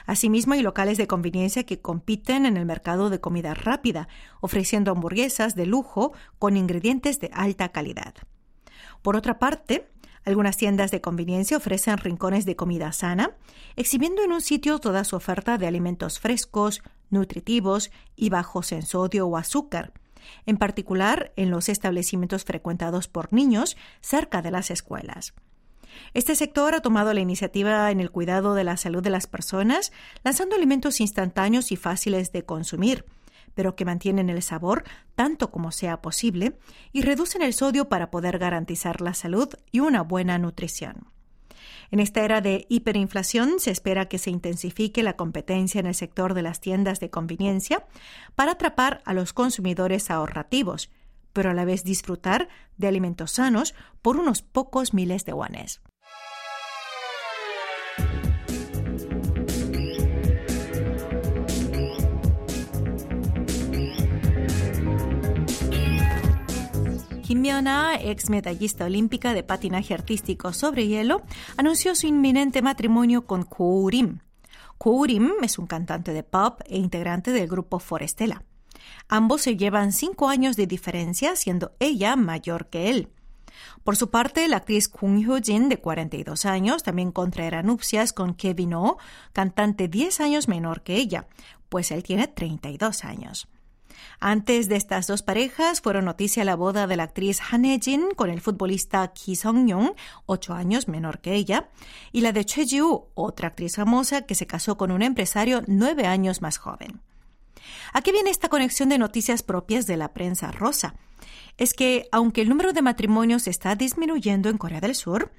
Asimismo, 0.06 0.54
hay 0.54 0.62
locales 0.62 0.98
de 0.98 1.08
conveniencia 1.08 1.66
que 1.66 1.80
compiten 1.80 2.46
en 2.46 2.58
el 2.58 2.66
mercado 2.66 3.10
de 3.10 3.20
comida 3.20 3.54
rápida, 3.54 4.08
ofreciendo 4.42 4.92
hamburguesas 4.92 5.56
de 5.56 5.66
lujo 5.66 6.14
con 6.40 6.58
ingredientes 6.58 7.20
de 7.20 7.30
alta 7.34 7.70
calidad. 7.70 8.14
Por 9.02 9.16
otra 9.16 9.40
parte, 9.40 9.88
algunas 10.26 10.56
tiendas 10.56 10.92
de 10.92 11.02
conveniencia 11.02 11.58
ofrecen 11.58 11.98
rincones 11.98 12.46
de 12.46 12.56
comida 12.56 12.92
sana, 12.94 13.36
exhibiendo 13.76 14.24
en 14.24 14.32
un 14.32 14.42
sitio 14.42 14.80
toda 14.80 15.04
su 15.04 15.16
oferta 15.16 15.58
de 15.58 15.68
alimentos 15.68 16.20
frescos, 16.20 16.82
nutritivos 17.10 17.92
y 18.16 18.30
bajos 18.30 18.72
en 18.72 18.84
sodio 18.84 19.28
o 19.28 19.38
azúcar, 19.38 19.92
en 20.46 20.58
particular 20.58 21.34
en 21.36 21.52
los 21.52 21.68
establecimientos 21.68 22.46
frecuentados 22.46 23.08
por 23.08 23.34
niños 23.34 23.76
cerca 24.02 24.42
de 24.42 24.52
las 24.52 24.72
escuelas. 24.72 25.34
Este 26.14 26.36
sector 26.36 26.76
ha 26.76 26.82
tomado 26.82 27.14
la 27.14 27.22
iniciativa 27.22 27.90
en 27.92 28.00
el 28.00 28.12
cuidado 28.12 28.54
de 28.56 28.64
la 28.64 28.78
salud 28.78 29.02
de 29.02 29.10
las 29.10 29.28
personas, 29.28 29.92
lanzando 30.24 30.56
alimentos 30.56 31.02
instantáneos 31.02 31.72
y 31.72 31.76
fáciles 31.76 32.32
de 32.32 32.44
consumir, 32.46 33.06
pero 33.56 33.76
que 33.76 33.86
mantienen 33.86 34.30
el 34.30 34.42
sabor 34.42 34.84
tanto 35.16 35.52
como 35.52 35.72
sea 35.72 36.02
posible 36.02 36.58
y 36.92 37.02
reducen 37.02 37.42
el 37.42 37.54
sodio 37.54 37.90
para 37.90 38.12
poder 38.12 38.40
garantizar 38.40 39.02
la 39.02 39.14
salud 39.14 39.50
y 39.72 39.80
una 39.80 40.02
buena 40.02 40.38
nutrición. 40.38 41.08
En 41.92 42.00
esta 42.00 42.24
era 42.26 42.42
de 42.42 42.66
hiperinflación 42.70 43.60
se 43.60 43.70
espera 43.70 44.08
que 44.08 44.18
se 44.18 44.32
intensifique 44.32 45.04
la 45.04 45.16
competencia 45.16 45.80
en 45.80 45.86
el 45.86 45.94
sector 45.94 46.34
de 46.34 46.42
las 46.42 46.60
tiendas 46.60 47.00
de 47.00 47.12
conveniencia 47.12 47.86
para 48.36 48.54
atrapar 48.54 49.02
a 49.06 49.14
los 49.14 49.32
consumidores 49.32 50.10
ahorrativos, 50.10 50.90
pero 51.34 51.50
a 51.50 51.54
la 51.54 51.66
vez 51.66 51.84
disfrutar 51.84 52.48
de 52.78 52.88
alimentos 52.88 53.32
sanos 53.32 53.76
por 54.02 54.18
unos 54.18 54.42
pocos 54.42 54.94
miles 54.94 55.26
de 55.26 55.34
guanes. 55.34 55.82
Kim 67.34 67.46
ex 67.46 68.30
medallista 68.30 68.86
olímpica 68.86 69.34
de 69.34 69.42
patinaje 69.42 69.96
artístico 69.96 70.54
sobre 70.54 70.88
hielo, 70.88 71.24
anunció 71.58 71.96
su 71.96 72.06
inminente 72.06 72.62
matrimonio 72.62 73.26
con 73.26 73.44
Koo 73.44 73.90
Rim. 73.90 74.20
Koo 74.78 75.04
Rim 75.06 75.32
es 75.42 75.58
un 75.58 75.66
cantante 75.66 76.14
de 76.14 76.22
pop 76.22 76.62
e 76.66 76.78
integrante 76.78 77.32
del 77.32 77.48
grupo 77.48 77.80
Forestella. 77.80 78.44
Ambos 79.08 79.42
se 79.42 79.58
llevan 79.58 79.92
cinco 79.92 80.30
años 80.30 80.56
de 80.56 80.68
diferencia, 80.68 81.36
siendo 81.36 81.74
ella 81.80 82.16
mayor 82.16 82.68
que 82.68 82.90
él. 82.90 83.10
Por 83.84 83.96
su 83.96 84.10
parte, 84.10 84.48
la 84.48 84.58
actriz 84.58 84.88
Kung 84.88 85.20
Hyo-jin, 85.20 85.70
de 85.70 85.78
42 85.78 86.46
años, 86.46 86.84
también 86.84 87.12
contraerá 87.12 87.64
nupcias 87.64 88.14
con 88.14 88.34
Kevin 88.34 88.74
Oh, 88.74 88.98
cantante 89.34 89.88
10 89.88 90.22
años 90.22 90.48
menor 90.48 90.84
que 90.84 90.96
ella, 90.96 91.28
pues 91.70 91.92
él 91.92 92.04
tiene 92.04 92.28
32 92.28 93.04
años. 93.04 93.48
Antes 94.20 94.70
de 94.70 94.76
estas 94.76 95.08
dos 95.08 95.22
parejas 95.22 95.82
fueron 95.82 96.06
noticia 96.06 96.44
la 96.44 96.56
boda 96.56 96.88
de 96.88 96.96
la 96.96 97.04
actriz 97.04 97.40
Han 97.52 97.64
Hye-jin 97.64 98.12
con 98.16 98.30
el 98.30 98.42
futbolista 98.42 99.08
Ki 99.10 99.36
Song-young, 99.36 99.92
ocho 100.26 100.54
años 100.54 100.88
menor 100.88 101.20
que 101.20 101.34
ella, 101.34 101.70
y 102.12 102.22
la 102.22 102.32
de 102.32 102.46
Choi 102.46 102.66
Ji-woo, 102.66 103.10
otra 103.14 103.50
actriz 103.50 103.76
famosa 103.76 104.24
que 104.24 104.36
se 104.36 104.48
casó 104.48 104.78
con 104.78 104.92
un 104.92 105.02
empresario 105.02 105.64
nueve 105.68 106.06
años 106.06 106.42
más 106.42 106.58
joven. 106.58 107.02
Aquí 107.94 108.12
viene 108.12 108.30
esta 108.30 108.50
conexión 108.50 108.90
de 108.90 108.98
noticias 108.98 109.44
propias 109.44 109.88
de 109.88 109.98
la 109.98 110.14
prensa 110.14 110.52
rosa. 110.52 110.96
Es 111.58 111.74
que, 111.74 112.08
aunque 112.12 112.42
el 112.42 112.50
número 112.50 112.74
de 112.74 112.82
matrimonios 112.82 113.48
está 113.48 113.76
disminuyendo 113.76 114.50
en 114.50 114.58
Corea 114.58 114.82
del 114.82 114.96
Sur, 114.96 115.32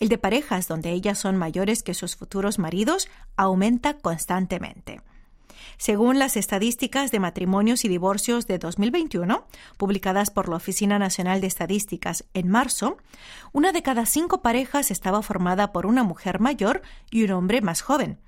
el 0.00 0.08
de 0.08 0.18
parejas 0.18 0.68
donde 0.68 0.90
ellas 0.90 1.18
son 1.18 1.36
mayores 1.36 1.82
que 1.82 1.94
sus 1.94 2.16
futuros 2.16 2.58
maridos 2.58 3.08
aumenta 3.36 3.98
constantemente. 3.98 5.00
Según 5.78 6.18
las 6.18 6.36
estadísticas 6.36 7.10
de 7.10 7.18
matrimonios 7.18 7.84
y 7.84 7.88
divorcios 7.88 8.46
de 8.46 8.58
2021, 8.58 9.44
publicadas 9.76 10.30
por 10.30 10.48
la 10.48 10.56
Oficina 10.56 10.98
Nacional 10.98 11.40
de 11.40 11.46
Estadísticas 11.46 12.24
en 12.34 12.48
marzo, 12.48 12.98
una 13.52 13.72
de 13.72 13.82
cada 13.82 14.06
cinco 14.06 14.42
parejas 14.42 14.90
estaba 14.90 15.22
formada 15.22 15.72
por 15.72 15.86
una 15.86 16.04
mujer 16.04 16.40
mayor 16.40 16.82
y 17.10 17.24
un 17.24 17.32
hombre 17.32 17.62
más 17.62 17.80
joven. 17.80 18.18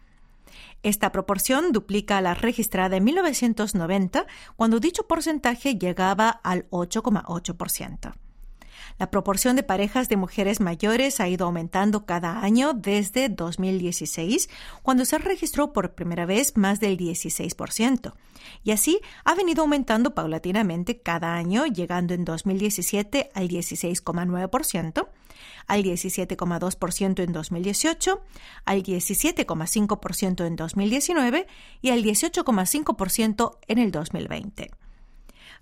Esta 0.83 1.13
proporción 1.13 1.73
duplica 1.73 2.21
la 2.21 2.35
registrada 2.35 2.97
en 2.97 3.05
1990, 3.05 4.27
cuando 4.57 4.81
dicho 4.81 5.07
porcentaje 5.07 5.77
llegaba 5.77 6.29
al 6.29 6.69
8,8%. 6.71 8.24
La 8.99 9.11
proporción 9.11 9.57
de 9.57 9.65
parejas 9.65 10.09
de 10.09 10.17
mujeres 10.17 10.61
mayores 10.61 11.19
ha 11.19 11.29
ido 11.29 11.47
aumentando 11.47 12.07
cada 12.07 12.41
año 12.43 12.75
desde 12.75 13.29
2016, 13.29 14.49
cuando 14.83 15.05
se 15.05 15.19
registró 15.19 15.73
por 15.73 15.95
primera 15.95 16.27
vez 16.27 16.57
más 16.57 16.79
del 16.79 16.97
16%. 16.97 18.13
Y 18.63 18.71
así 18.71 19.01
ha 19.25 19.35
venido 19.35 19.63
aumentando 19.63 20.15
paulatinamente 20.15 21.01
cada 21.01 21.35
año, 21.35 21.67
llegando 21.67 22.15
en 22.15 22.25
2017 22.25 23.31
al 23.35 23.49
16,9%, 23.49 25.09
al 25.67 25.83
17,2% 25.83 27.23
en 27.25 27.33
2018, 27.33 28.23
al 28.65 28.83
17,5% 28.83 30.47
en 30.47 30.57
2019 30.57 31.47
y 31.83 31.91
al 31.91 32.05
18,5% 32.05 33.59
en 33.67 33.79
el 33.79 33.91
2020. 33.91 34.84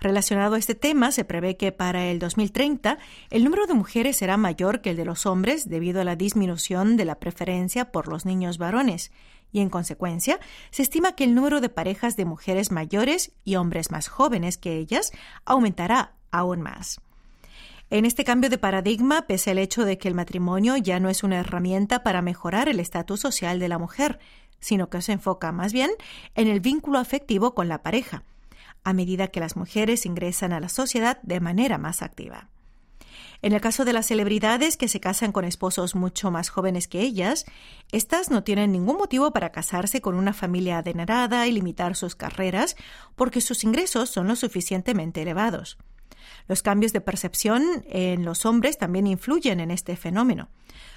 Relacionado 0.02 0.56
a 0.56 0.58
este 0.58 0.74
tema, 0.74 1.12
se 1.12 1.24
prevé 1.24 1.56
que 1.56 1.70
para 1.70 2.06
el 2.06 2.18
2030 2.18 2.98
el 3.30 3.44
número 3.44 3.68
de 3.68 3.74
mujeres 3.74 4.16
será 4.16 4.36
mayor 4.36 4.80
que 4.80 4.90
el 4.90 4.96
de 4.96 5.04
los 5.04 5.26
hombres 5.26 5.68
debido 5.68 6.00
a 6.00 6.04
la 6.04 6.16
disminución 6.16 6.96
de 6.96 7.04
la 7.04 7.20
preferencia 7.20 7.92
por 7.92 8.08
los 8.08 8.26
niños 8.26 8.58
varones, 8.58 9.12
y 9.52 9.60
en 9.60 9.70
consecuencia 9.70 10.40
se 10.72 10.82
estima 10.82 11.14
que 11.14 11.22
el 11.22 11.36
número 11.36 11.60
de 11.60 11.68
parejas 11.68 12.16
de 12.16 12.24
mujeres 12.24 12.72
mayores 12.72 13.30
y 13.44 13.54
hombres 13.54 13.92
más 13.92 14.08
jóvenes 14.08 14.58
que 14.58 14.76
ellas 14.76 15.12
aumentará 15.44 16.14
aún 16.32 16.62
más. 16.62 17.00
En 17.88 18.04
este 18.04 18.24
cambio 18.24 18.50
de 18.50 18.58
paradigma, 18.58 19.28
pese 19.28 19.52
al 19.52 19.58
hecho 19.58 19.84
de 19.84 19.98
que 19.98 20.08
el 20.08 20.16
matrimonio 20.16 20.76
ya 20.78 20.98
no 20.98 21.10
es 21.10 21.22
una 21.22 21.38
herramienta 21.38 22.02
para 22.02 22.22
mejorar 22.22 22.68
el 22.68 22.80
estatus 22.80 23.20
social 23.20 23.60
de 23.60 23.68
la 23.68 23.78
mujer, 23.78 24.18
sino 24.58 24.90
que 24.90 25.00
se 25.00 25.12
enfoca 25.12 25.52
más 25.52 25.72
bien 25.72 25.92
en 26.34 26.48
el 26.48 26.58
vínculo 26.58 26.98
afectivo 26.98 27.54
con 27.54 27.68
la 27.68 27.84
pareja, 27.84 28.24
a 28.84 28.92
medida 28.92 29.28
que 29.28 29.40
las 29.40 29.56
mujeres 29.56 30.06
ingresan 30.06 30.52
a 30.52 30.60
la 30.60 30.68
sociedad 30.68 31.20
de 31.22 31.40
manera 31.40 31.78
más 31.78 32.02
activa. 32.02 32.48
En 33.42 33.52
el 33.52 33.60
caso 33.60 33.84
de 33.84 33.92
las 33.92 34.06
celebridades 34.06 34.76
que 34.76 34.86
se 34.86 35.00
casan 35.00 35.32
con 35.32 35.44
esposos 35.44 35.96
mucho 35.96 36.30
más 36.30 36.48
jóvenes 36.48 36.86
que 36.86 37.00
ellas, 37.00 37.44
estas 37.90 38.30
no 38.30 38.44
tienen 38.44 38.70
ningún 38.70 38.96
motivo 38.96 39.32
para 39.32 39.50
casarse 39.50 40.00
con 40.00 40.14
una 40.14 40.32
familia 40.32 40.78
adinerada 40.78 41.46
y 41.48 41.52
limitar 41.52 41.96
sus 41.96 42.14
carreras 42.14 42.76
porque 43.16 43.40
sus 43.40 43.64
ingresos 43.64 44.10
son 44.10 44.28
lo 44.28 44.36
suficientemente 44.36 45.22
elevados. 45.22 45.76
Los 46.46 46.62
cambios 46.62 46.92
de 46.92 47.00
percepción 47.00 47.84
en 47.88 48.24
los 48.24 48.46
hombres 48.46 48.78
también 48.78 49.08
influyen 49.08 49.58
en 49.58 49.72
este 49.72 49.96
fenómeno. 49.96 50.48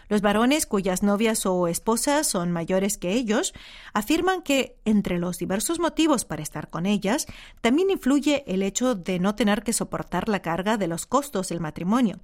Los 0.07 0.21
varones 0.21 0.65
cuyas 0.65 1.03
novias 1.03 1.45
o 1.45 1.67
esposas 1.67 2.27
son 2.27 2.51
mayores 2.51 2.97
que 2.97 3.13
ellos 3.13 3.53
afirman 3.93 4.41
que 4.41 4.77
entre 4.85 5.19
los 5.19 5.37
diversos 5.37 5.79
motivos 5.79 6.25
para 6.25 6.43
estar 6.43 6.69
con 6.69 6.85
ellas 6.85 7.25
también 7.61 7.89
influye 7.89 8.43
el 8.47 8.61
hecho 8.63 8.95
de 8.95 9.19
no 9.19 9.35
tener 9.35 9.63
que 9.63 9.73
soportar 9.73 10.29
la 10.29 10.41
carga 10.41 10.77
de 10.77 10.87
los 10.87 11.05
costos 11.05 11.49
del 11.49 11.59
matrimonio, 11.59 12.19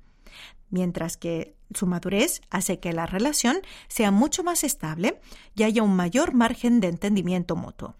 mientras 0.70 1.18
que 1.18 1.56
su 1.74 1.88
madurez 1.88 2.42
hace 2.50 2.80
que 2.80 2.94
la 2.94 3.06
relación 3.06 3.62
sea 3.88 4.12
mucho 4.12 4.44
más 4.44 4.64
estable 4.64 5.20
y 5.56 5.64
haya 5.64 5.84
un 5.84 5.96
mayor 5.96 6.34
margen 6.34 6.80
de 6.80 6.88
entendimiento 6.88 7.56
mutuo. 7.56 7.96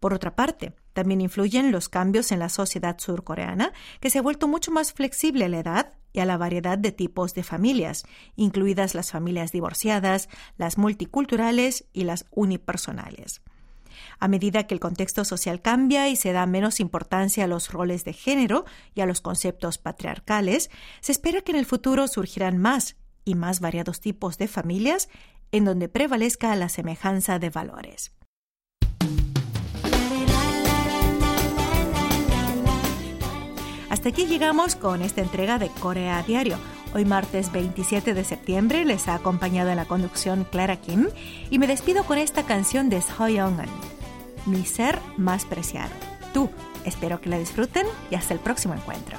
Por 0.00 0.14
otra 0.14 0.34
parte, 0.36 0.74
también 0.92 1.20
influyen 1.20 1.72
los 1.72 1.88
cambios 1.88 2.32
en 2.32 2.38
la 2.38 2.48
sociedad 2.48 2.98
surcoreana, 2.98 3.72
que 4.00 4.10
se 4.10 4.18
ha 4.18 4.22
vuelto 4.22 4.48
mucho 4.48 4.70
más 4.70 4.92
flexible 4.92 5.44
a 5.44 5.48
la 5.48 5.58
edad 5.58 5.92
y 6.12 6.20
a 6.20 6.24
la 6.24 6.36
variedad 6.36 6.78
de 6.78 6.92
tipos 6.92 7.34
de 7.34 7.42
familias, 7.42 8.04
incluidas 8.36 8.94
las 8.94 9.10
familias 9.10 9.52
divorciadas, 9.52 10.28
las 10.56 10.78
multiculturales 10.78 11.84
y 11.92 12.04
las 12.04 12.26
unipersonales. 12.30 13.42
A 14.18 14.28
medida 14.28 14.66
que 14.66 14.74
el 14.74 14.80
contexto 14.80 15.24
social 15.24 15.60
cambia 15.60 16.08
y 16.08 16.16
se 16.16 16.32
da 16.32 16.46
menos 16.46 16.80
importancia 16.80 17.44
a 17.44 17.48
los 17.48 17.72
roles 17.72 18.04
de 18.04 18.12
género 18.12 18.64
y 18.94 19.00
a 19.00 19.06
los 19.06 19.20
conceptos 19.20 19.78
patriarcales, 19.78 20.70
se 21.00 21.12
espera 21.12 21.42
que 21.42 21.52
en 21.52 21.58
el 21.58 21.66
futuro 21.66 22.08
surgirán 22.08 22.58
más 22.58 22.96
y 23.24 23.34
más 23.34 23.60
variados 23.60 24.00
tipos 24.00 24.38
de 24.38 24.48
familias 24.48 25.08
en 25.52 25.64
donde 25.64 25.88
prevalezca 25.88 26.54
la 26.56 26.68
semejanza 26.68 27.38
de 27.38 27.50
valores. 27.50 28.15
Aquí 34.06 34.26
llegamos 34.26 34.76
con 34.76 35.02
esta 35.02 35.20
entrega 35.20 35.58
de 35.58 35.68
Corea 35.68 36.18
a 36.18 36.22
Diario. 36.22 36.58
Hoy 36.94 37.04
martes 37.04 37.50
27 37.50 38.14
de 38.14 38.22
septiembre 38.22 38.84
les 38.84 39.08
ha 39.08 39.16
acompañado 39.16 39.70
en 39.70 39.76
la 39.76 39.84
conducción 39.84 40.44
Clara 40.44 40.76
Kim 40.76 41.08
y 41.50 41.58
me 41.58 41.66
despido 41.66 42.04
con 42.04 42.16
esta 42.16 42.44
canción 42.44 42.88
de 42.88 43.02
young 43.18 43.58
Mi 44.46 44.64
ser 44.64 45.00
más 45.16 45.44
preciado. 45.44 45.90
Tú, 46.32 46.50
espero 46.84 47.20
que 47.20 47.30
la 47.30 47.38
disfruten 47.38 47.84
y 48.08 48.14
hasta 48.14 48.32
el 48.32 48.38
próximo 48.38 48.74
encuentro. 48.74 49.18